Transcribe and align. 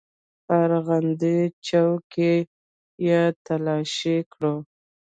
په 0.45 0.53
ارغندې 0.65 1.37
چوک 1.67 1.99
کښې 2.13 2.33
يې 3.07 3.21
تلاشي 3.45 4.17
کړو. 4.31 4.55